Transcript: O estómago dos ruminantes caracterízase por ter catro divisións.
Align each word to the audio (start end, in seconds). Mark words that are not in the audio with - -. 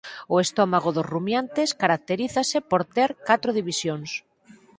O 0.33 0.35
estómago 0.45 0.89
dos 0.95 1.09
ruminantes 1.13 1.69
caracterízase 1.81 2.57
por 2.69 2.81
ter 2.95 3.09
catro 3.27 3.49
divisións. 3.59 4.09